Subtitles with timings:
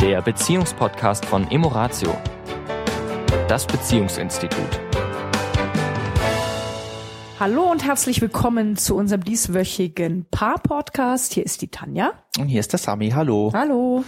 [0.00, 2.16] der Beziehungspodcast von Emoratio,
[3.48, 4.80] das Beziehungsinstitut.
[7.38, 11.34] Hallo und herzlich willkommen zu unserem dieswöchigen Paar-Podcast.
[11.34, 12.12] Hier ist die Tanja.
[12.38, 13.10] Und hier ist der Sami.
[13.10, 13.50] Hallo.
[13.54, 14.04] Hallo.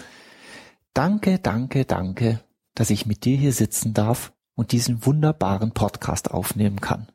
[0.95, 2.41] Danke, danke, danke,
[2.75, 7.09] dass ich mit dir hier sitzen darf und diesen wunderbaren Podcast aufnehmen kann.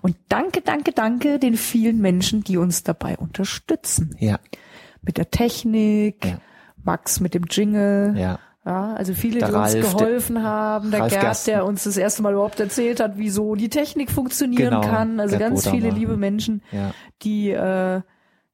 [0.00, 4.16] Und danke, danke, danke den vielen Menschen, die uns dabei unterstützen.
[4.18, 4.38] Ja.
[5.02, 6.40] Mit der Technik, Ja.
[6.88, 8.14] Max mit dem Jingle.
[8.16, 8.38] Ja.
[8.66, 10.90] Ja, also viele, Der die uns Ralf, geholfen haben.
[10.90, 11.50] Der Ralf Gerd, Gersten.
[11.52, 15.20] der uns das erste Mal überhaupt erzählt hat, wieso die Technik funktionieren Genau, kann.
[15.20, 15.98] Also Gerd ganz viele Bodamer.
[15.98, 16.90] liebe Menschen, Ja.
[17.22, 18.02] die äh,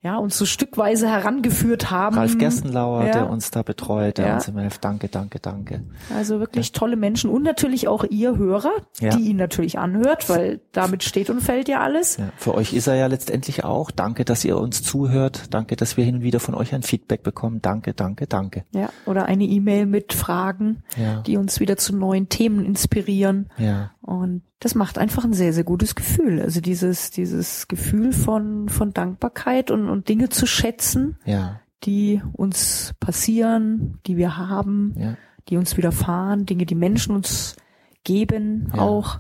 [0.05, 2.15] ja uns so stückweise herangeführt haben.
[2.17, 3.13] Ralf Gerstenlauer, Ja.
[3.13, 4.35] der uns da betreut, der Ja.
[4.35, 4.85] uns immer hilft.
[4.85, 5.83] Danke, danke, danke.
[6.15, 9.17] Also wirklich tolle Menschen und natürlich auch ihr Hörer, Ja.
[9.17, 12.19] die ihn natürlich anhört, weil damit steht und fällt ja alles.
[12.19, 12.27] Ja.
[12.37, 13.91] Für euch ist er ja letztendlich auch.
[13.91, 15.47] Danke, dass ihr uns zuhört.
[15.55, 17.63] Danke, dass wir hin und wieder von euch ein Feedback bekommen.
[17.63, 18.65] Danke, danke, danke.
[18.73, 21.23] Ja, oder eine E-Mail mit Fragen, Ja.
[21.23, 23.49] die uns wieder zu neuen Themen inspirieren.
[23.57, 23.91] Ja.
[24.05, 26.41] Und das macht einfach ein sehr, sehr gutes Gefühl.
[26.43, 31.61] Also dieses, dieses Gefühl von, von Dankbarkeit und, und Dinge zu schätzen, Ja.
[31.85, 35.17] die uns passieren, die wir haben, Ja.
[35.49, 37.57] die uns widerfahren, Dinge, die Menschen uns
[38.05, 38.83] geben Ja.
[38.83, 39.19] auch.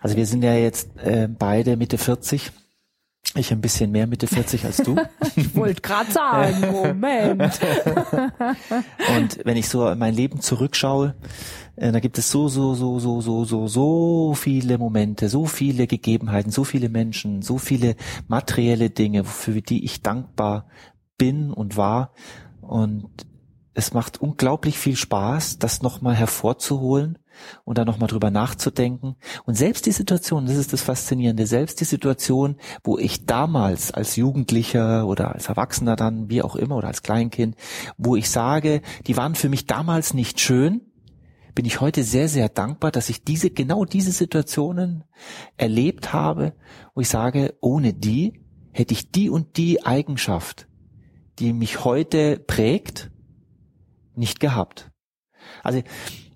[0.00, 2.50] Also wir sind ja jetzt äh, beide Mitte 40.
[3.34, 4.96] Ich ein bisschen mehr Mitte 40 als du.
[5.36, 7.60] Ich wollte gerade sagen, Moment.
[9.16, 11.14] Und wenn ich so in mein Leben zurückschaue,
[11.76, 15.86] äh, da gibt es so, so, so, so, so, so, so viele Momente, so viele
[15.86, 17.96] Gegebenheiten, so viele Menschen, so viele
[18.28, 20.66] materielle Dinge, für die ich dankbar
[21.18, 22.12] bin und war.
[22.62, 23.10] Und
[23.76, 27.18] es macht unglaublich viel Spaß, das nochmal hervorzuholen
[27.64, 29.16] und da nochmal drüber nachzudenken.
[29.44, 34.16] Und selbst die Situation, das ist das Faszinierende, selbst die Situation, wo ich damals als
[34.16, 37.54] Jugendlicher oder als Erwachsener dann, wie auch immer, oder als Kleinkind,
[37.98, 40.80] wo ich sage, die waren für mich damals nicht schön,
[41.54, 45.04] bin ich heute sehr, sehr dankbar, dass ich diese, genau diese Situationen
[45.58, 46.54] erlebt habe,
[46.94, 48.40] wo ich sage, ohne die
[48.72, 50.66] hätte ich die und die Eigenschaft,
[51.38, 53.10] die mich heute prägt,
[54.16, 54.90] nicht gehabt.
[55.62, 55.82] Also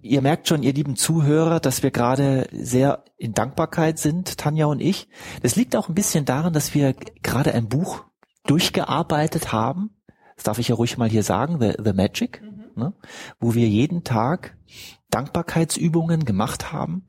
[0.02, 4.80] ihr merkt schon, ihr lieben Zuhörer, dass wir gerade sehr in Dankbarkeit sind, Tanja und
[4.80, 5.08] ich.
[5.42, 8.04] Das liegt auch ein bisschen daran, dass wir gerade ein Buch
[8.46, 9.90] durchgearbeitet haben.
[10.36, 12.42] Das darf ich ja ruhig mal hier sagen, The, The Magic,
[12.76, 12.94] ne?
[13.38, 14.56] wo wir jeden Tag
[15.10, 17.06] Dankbarkeitsübungen gemacht haben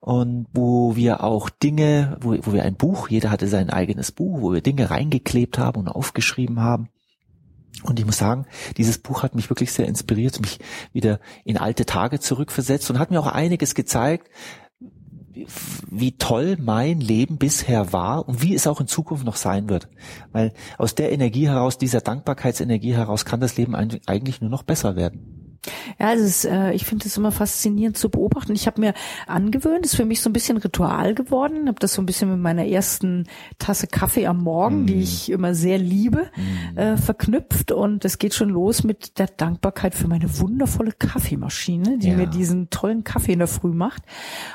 [0.00, 4.40] und wo wir auch Dinge, wo, wo wir ein Buch, jeder hatte sein eigenes Buch,
[4.40, 6.88] wo wir Dinge reingeklebt haben und aufgeschrieben haben.
[7.82, 8.46] Und ich muss sagen,
[8.76, 10.58] dieses Buch hat mich wirklich sehr inspiriert, mich
[10.92, 14.28] wieder in alte Tage zurückversetzt und hat mir auch einiges gezeigt,
[15.88, 19.88] wie toll mein Leben bisher war und wie es auch in Zukunft noch sein wird.
[20.32, 24.96] Weil aus der Energie heraus, dieser Dankbarkeitsenergie heraus, kann das Leben eigentlich nur noch besser
[24.96, 25.37] werden.
[25.98, 28.52] Ja, es ist, äh, ich finde es immer faszinierend zu beobachten.
[28.54, 28.94] Ich habe mir
[29.26, 31.66] angewöhnt, ist für mich so ein bisschen Ritual geworden.
[31.68, 33.26] Habe das so ein bisschen mit meiner ersten
[33.58, 36.30] Tasse Kaffee am Morgen, die ich immer sehr liebe,
[36.76, 37.72] äh, verknüpft.
[37.72, 42.16] Und es geht schon los mit der Dankbarkeit für meine wundervolle Kaffeemaschine, die Ja.
[42.16, 44.02] mir diesen tollen Kaffee in der Früh macht.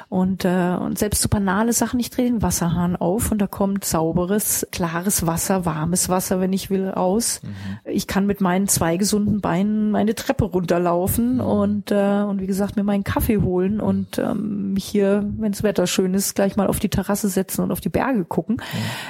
[0.09, 3.83] Und, äh, und selbst so banale Sachen, ich drehe den Wasserhahn auf und da kommt
[3.85, 7.41] sauberes, klares Wasser, warmes Wasser, wenn ich will, raus.
[7.85, 12.75] Ich kann mit meinen zwei gesunden Beinen meine Treppe runterlaufen und, äh, und wie gesagt,
[12.75, 16.67] mir meinen Kaffee holen und ähm, mich hier, wenn das Wetter schön ist, gleich mal
[16.67, 18.57] auf die Terrasse setzen und auf die Berge gucken.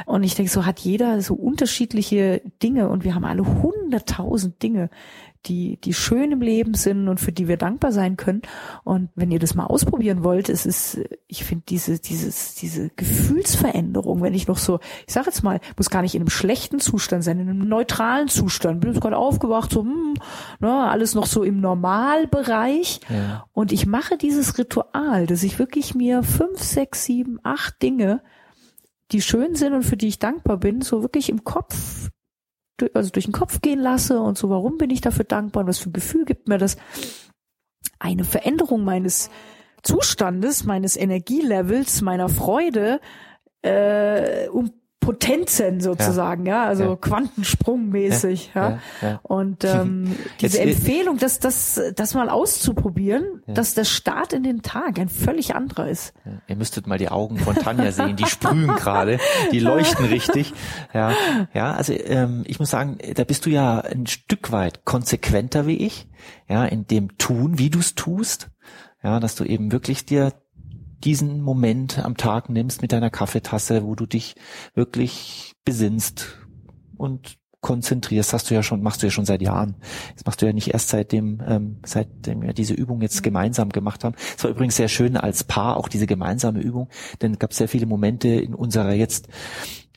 [0.06, 4.90] Und ich denke, so hat jeder so unterschiedliche Dinge und wir haben alle hunderttausend Dinge,
[5.46, 8.42] die, die schön im Leben sind und für die wir dankbar sein können.
[8.84, 14.22] Und wenn ihr das mal ausprobieren wollt, es ist, ich finde diese, dieses, diese Gefühlsveränderung,
[14.22, 17.24] wenn ich noch so, ich sage jetzt mal, muss gar nicht in einem schlechten Zustand
[17.24, 20.14] sein, in einem neutralen Zustand, bin jetzt gerade aufgewacht, so, hm,
[20.60, 23.02] ne, alles noch so im Normalbereich.
[23.10, 23.46] Ja.
[23.52, 28.22] Und ich mache dieses Ritual, dass ich wirklich mir fünf, sechs, sieben, acht Dinge,
[29.12, 32.10] die schön sind und für die ich dankbar bin, so wirklich im Kopf
[32.94, 35.80] also durch den Kopf gehen lasse und so, warum bin ich dafür dankbar und was
[35.80, 36.78] für ein Gefühl gibt mir das?
[38.00, 39.30] Eine Veränderung meines
[39.84, 43.00] Zustandes, meines Energielevels, meiner Freude,
[43.62, 44.72] äh, um
[45.04, 46.96] Potenzen sozusagen, ja, also Ja.
[46.96, 48.70] Quantensprungmäßig, ja.
[48.70, 49.20] Ja, ja.
[49.24, 53.54] Und ähm, diese Jetzt, äh, Empfehlung, das, das, das mal auszuprobieren, Ja.
[53.54, 56.14] dass der Start in den Tag ein völlig anderer ist.
[56.26, 59.20] Ja, Ihr müsstet mal die Augen von Tanja sehen, die sprühen gerade,
[59.52, 60.54] die leuchten richtig.
[60.94, 61.14] Ja,
[61.54, 65.78] ja, also ähm, ich muss sagen, da bist du ja ein Stück weit konsequenter wie
[65.78, 66.08] ich,
[66.48, 68.50] ja, in dem Tun, wie du es tust,
[69.04, 70.32] ja, dass du eben wirklich dir
[71.04, 74.36] diesen Moment am Tag nimmst mit deiner Kaffeetasse, wo du dich
[74.74, 76.38] wirklich besinnst
[76.98, 79.76] und konzentrierst, hast du ja schon, machst du ja schon seit Jahren.
[80.16, 84.04] Das machst du ja nicht erst seitdem, ähm, seitdem wir diese Übung jetzt gemeinsam gemacht
[84.04, 84.16] haben.
[84.38, 86.90] Es war übrigens sehr schön als Paar, auch diese gemeinsame Übung,
[87.22, 89.30] denn es gab sehr viele Momente in unserer jetzt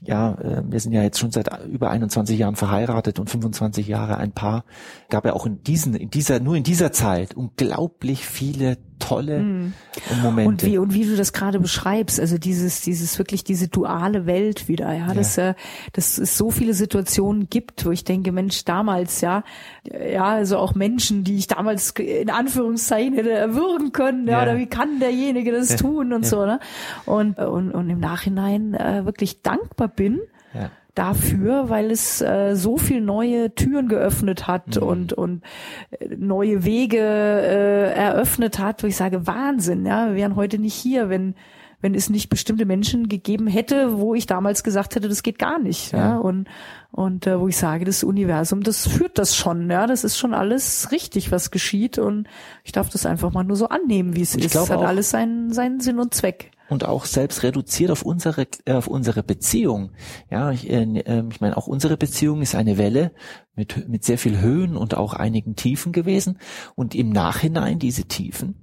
[0.02, 4.18] ja, äh, wir sind ja jetzt schon seit über 21 Jahren verheiratet und 25 Jahre
[4.18, 4.64] ein Paar.
[5.08, 9.74] Gab ja auch in diesen, in dieser, nur in dieser Zeit unglaublich viele tolle mm.
[10.22, 10.48] Momente.
[10.48, 14.68] Und wie, und wie du das gerade beschreibst, also dieses, dieses wirklich diese duale Welt
[14.68, 15.14] wieder, ja, ja.
[15.14, 15.54] dass, äh,
[15.92, 19.44] dass es so viele Situationen gibt, wo ich denke, Mensch, damals, ja,
[19.84, 24.42] ja, also auch Menschen, die ich damals in Anführungszeichen hätte erwürgen können, ja, ja.
[24.42, 25.76] oder wie kann derjenige das ja.
[25.76, 26.60] tun und so, ne?
[27.04, 30.20] Und, und, und im Nachhinein äh, wirklich dankbar bin,
[30.54, 34.82] ja dafür, weil es äh, so viel neue Türen geöffnet hat mhm.
[34.82, 35.42] und und
[35.90, 40.74] äh, neue Wege äh, eröffnet hat, wo ich sage Wahnsinn, ja, wir wären heute nicht
[40.74, 41.34] hier, wenn
[41.82, 45.58] wenn es nicht bestimmte Menschen gegeben hätte, wo ich damals gesagt hätte, das geht gar
[45.58, 46.16] nicht, ja, ja?
[46.16, 46.48] und
[46.90, 50.32] und äh, wo ich sage, das Universum, das führt das schon, ja, das ist schon
[50.32, 52.26] alles richtig, was geschieht und
[52.64, 54.54] ich darf das einfach mal nur so annehmen, wie es ist.
[54.54, 58.72] Es hat alles seinen seinen Sinn und Zweck und auch selbst reduziert auf unsere äh,
[58.72, 59.92] auf unsere Beziehung.
[60.30, 63.12] Ja, ich, äh, ähm, ich meine, auch unsere Beziehung ist eine Welle
[63.54, 66.38] mit mit sehr viel Höhen und auch einigen Tiefen gewesen
[66.74, 68.62] und im Nachhinein diese Tiefen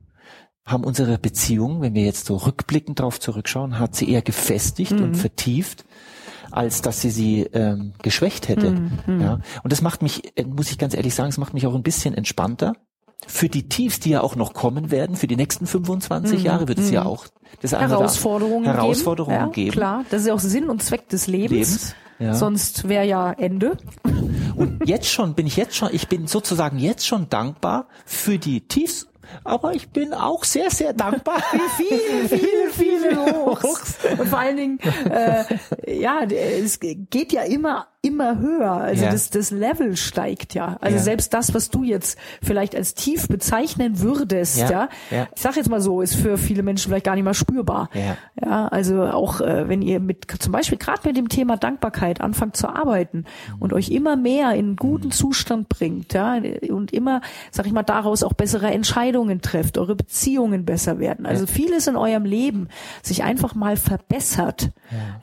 [0.65, 5.03] haben unsere Beziehung, wenn wir jetzt so rückblickend darauf zurückschauen, hat sie eher gefestigt mhm.
[5.03, 5.85] und vertieft
[6.53, 8.71] als dass sie sie ähm, geschwächt hätte.
[8.71, 9.21] Mhm.
[9.21, 11.73] Ja, und das macht mich, äh, muss ich ganz ehrlich sagen, es macht mich auch
[11.73, 12.73] ein bisschen entspannter,
[13.27, 16.45] für die Tiefs, die ja auch noch kommen werden, für die nächsten 25 mhm.
[16.45, 17.07] Jahre wird es ja mhm.
[17.07, 17.27] auch
[17.61, 19.51] das Herausforderungen, Herausforderungen geben.
[19.51, 19.67] geben.
[19.67, 21.51] Ja, klar, das ist ja auch Sinn und Zweck des Lebens.
[21.51, 22.33] Lebens ja.
[22.33, 23.77] Sonst wäre ja Ende.
[24.55, 28.61] Und jetzt schon bin ich jetzt schon, ich bin sozusagen jetzt schon dankbar für die
[28.61, 29.07] Tiefs
[29.43, 31.37] aber ich bin auch sehr, sehr dankbar.
[31.51, 33.97] Wie viele, viele, viele Hochs.
[34.17, 34.79] Und vor allen Dingen,
[35.09, 35.43] äh,
[36.01, 38.71] ja, es geht ja immer immer höher.
[38.71, 39.11] Also ja.
[39.11, 40.77] das, das Level steigt ja.
[40.81, 41.01] Also ja.
[41.01, 45.27] selbst das, was du jetzt vielleicht als tief bezeichnen würdest, ja, ja, ja.
[45.33, 47.89] ich sag jetzt mal so, ist für viele Menschen vielleicht gar nicht mal spürbar.
[47.93, 52.19] Ja, ja also auch äh, wenn ihr mit zum Beispiel gerade mit dem Thema Dankbarkeit
[52.19, 53.61] anfangt zu arbeiten mhm.
[53.61, 55.11] und euch immer mehr in einen guten mhm.
[55.11, 57.21] Zustand bringt, ja, und immer,
[57.51, 61.25] sag ich mal, daraus auch bessere Entscheidungen trefft, eure Beziehungen besser werden.
[61.25, 62.67] Also vieles in eurem Leben
[63.01, 64.71] sich einfach mal verbessert,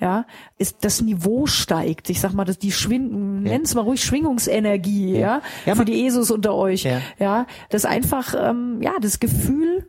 [0.01, 0.25] ja,
[0.57, 2.11] ist das Niveau steigt.
[2.11, 3.53] Ich sag mal, dass die die Schwing, ja.
[3.53, 7.85] nenn's mal ruhig Schwingungsenergie, ja, ja, ja für die ESOs unter euch, ja, ja das
[7.85, 9.89] einfach, ähm, ja, das Gefühl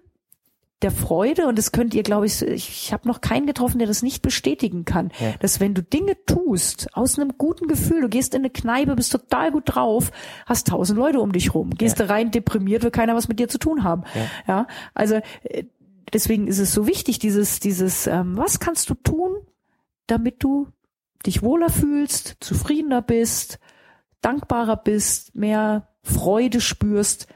[0.82, 3.88] der Freude und das könnt ihr, glaube ich, ich, ich habe noch keinen getroffen, der
[3.88, 5.34] das nicht bestätigen kann, ja.
[5.40, 9.12] dass wenn du Dinge tust aus einem guten Gefühl, du gehst in eine Kneipe, bist
[9.12, 10.12] total gut drauf,
[10.46, 12.06] hast tausend Leute um dich rum, gehst ja.
[12.06, 15.66] rein deprimiert, will keiner was mit dir zu tun haben, ja, ja also äh,
[16.14, 19.38] deswegen ist es so wichtig, dieses dieses ähm, was kannst du tun,
[20.08, 20.68] damit du
[21.26, 23.60] dich wohler fühlst, zufriedener bist,
[24.22, 27.28] dankbarer bist, mehr Freude spürst,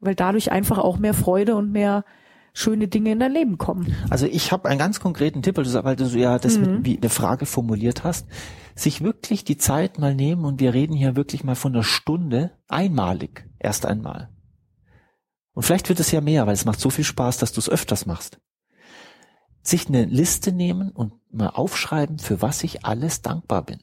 [0.00, 2.04] weil dadurch einfach auch mehr Freude und mehr
[2.54, 3.94] schöne Dinge in dein Leben kommen.
[4.08, 6.76] Also ich habe einen ganz konkreten Tipp, weil du ja das mhm.
[6.76, 8.26] mit, wie eine Frage formuliert hast,
[8.74, 12.52] sich wirklich die Zeit mal nehmen und wir reden hier wirklich mal von einer Stunde
[12.68, 14.30] einmalig, erst einmal.
[15.52, 17.68] Und vielleicht wird es ja mehr, weil es macht so viel Spaß, dass du es
[17.68, 18.40] öfters machst
[19.66, 23.80] sich eine Liste nehmen und mal aufschreiben, für was ich alles dankbar bin.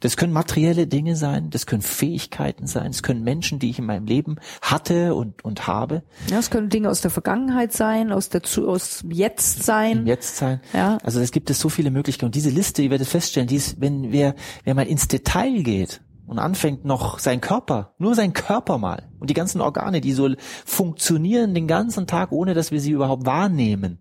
[0.00, 3.86] Das können materielle Dinge sein, das können Fähigkeiten sein, es können Menschen, die ich in
[3.86, 6.02] meinem Leben hatte und, und habe.
[6.30, 10.06] Ja, es können Dinge aus der Vergangenheit sein, aus der aus Jetzt sein.
[10.06, 10.60] Jetzt sein.
[10.72, 10.98] Ja.
[11.02, 12.26] Also es gibt es so viele Möglichkeiten.
[12.26, 16.00] Und diese Liste, ihr werdet feststellen, die ist, wenn wer, wer mal ins Detail geht
[16.26, 20.28] und anfängt noch sein Körper, nur sein Körper mal und die ganzen Organe, die so
[20.64, 23.98] funktionieren den ganzen Tag, ohne dass wir sie überhaupt wahrnehmen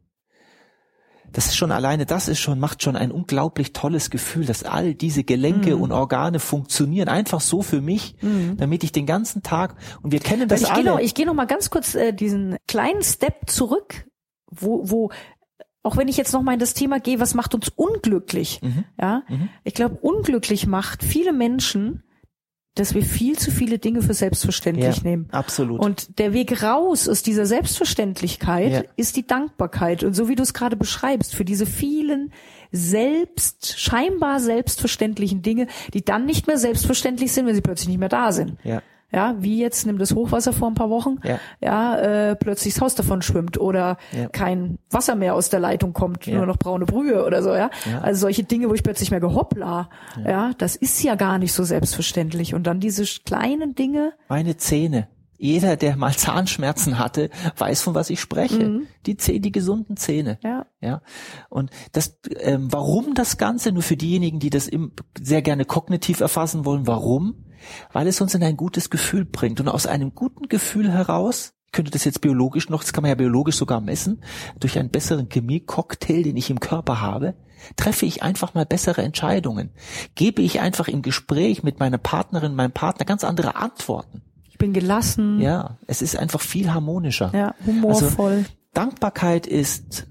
[1.31, 4.93] das ist schon alleine, das ist schon, macht schon ein unglaublich tolles Gefühl, dass all
[4.93, 5.81] diese Gelenke mhm.
[5.81, 8.57] und Organe funktionieren einfach so für mich, mhm.
[8.57, 10.83] damit ich den ganzen Tag, und wir kennen das ich alle.
[10.83, 14.07] Geh noch, ich gehe noch mal ganz kurz äh, diesen kleinen Step zurück,
[14.49, 15.11] wo, wo
[15.83, 18.59] auch wenn ich jetzt noch mal in das Thema gehe, was macht uns unglücklich?
[18.61, 18.83] Mhm.
[18.99, 19.49] Ja, mhm.
[19.63, 22.03] ich glaube, unglücklich macht viele Menschen,
[22.79, 25.27] dass wir viel zu viele Dinge für selbstverständlich ja, nehmen.
[25.31, 25.79] Absolut.
[25.79, 28.83] Und der Weg raus aus dieser Selbstverständlichkeit ja.
[28.95, 30.03] ist die Dankbarkeit.
[30.03, 32.31] Und so wie du es gerade beschreibst, für diese vielen
[32.71, 38.09] selbst, scheinbar selbstverständlichen Dinge, die dann nicht mehr selbstverständlich sind, wenn sie plötzlich nicht mehr
[38.09, 38.57] da sind.
[38.63, 38.81] Ja
[39.11, 42.81] ja, wie jetzt nimmt das Hochwasser vor ein paar Wochen, ja, ja äh, plötzlich das
[42.81, 44.27] Haus davon schwimmt oder ja.
[44.27, 46.35] kein Wasser mehr aus der Leitung kommt, ja.
[46.35, 47.69] nur noch braune Brühe oder so, ja?
[48.01, 49.89] Also solche Dinge, wo ich plötzlich merke, hoppla,
[50.23, 50.29] ja.
[50.29, 52.53] ja, das ist ja gar nicht so selbstverständlich.
[52.53, 54.13] Und dann diese kleinen Dinge.
[54.27, 55.07] Meine Zähne.
[55.37, 58.63] Jeder, der mal Zahnschmerzen hatte, weiß, von was ich spreche.
[58.67, 58.87] Mhm.
[59.05, 60.39] Die Zähne, die gesunden Zähne.
[60.43, 60.65] Ja.
[60.81, 61.01] Ja.
[61.49, 63.71] Und das, ähm, warum das Ganze?
[63.71, 66.87] Nur für diejenigen, die das im, sehr gerne kognitiv erfassen wollen.
[66.87, 67.45] Warum?
[67.93, 69.59] Weil es uns in ein gutes Gefühl bringt.
[69.59, 73.15] Und aus einem guten Gefühl heraus könnte das jetzt biologisch noch, das kann man ja
[73.15, 74.21] biologisch sogar messen,
[74.59, 77.35] durch einen besseren Chemie-Cocktail, den ich im Körper habe,
[77.75, 79.71] treffe ich einfach mal bessere Entscheidungen.
[80.15, 84.21] Gebe ich einfach im Gespräch mit meiner Partnerin, meinem Partner ganz andere Antworten.
[84.49, 85.39] Ich bin gelassen.
[85.39, 87.31] Ja, es ist einfach viel harmonischer.
[87.33, 88.31] Ja, humorvoll.
[88.31, 90.07] Also, Dankbarkeit ist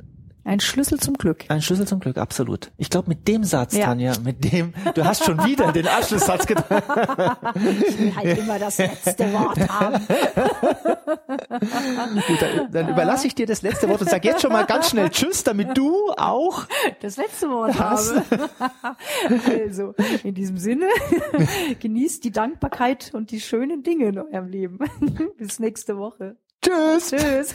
[0.47, 1.45] ein Schlüssel zum Glück.
[1.49, 2.71] Ein Schlüssel zum Glück, absolut.
[2.77, 3.87] Ich glaube, mit dem Satz, ja.
[3.87, 6.83] Tanja, mit dem, du hast schon wieder den Abschlusssatz getan.
[7.55, 10.07] ich will halt immer das letzte Wort haben.
[12.29, 14.91] Gut, dann, dann überlasse ich dir das letzte Wort und sag jetzt schon mal ganz
[14.91, 16.65] schnell Tschüss, damit du auch
[17.01, 18.15] das letzte Wort hast.
[18.15, 18.49] habe.
[19.65, 20.87] also, in diesem Sinne,
[21.81, 24.79] genießt die Dankbarkeit und die schönen Dinge in eurem Leben.
[25.39, 26.37] Bis nächste Woche.
[26.63, 27.11] Tschüss.
[27.11, 27.55] Tschüss.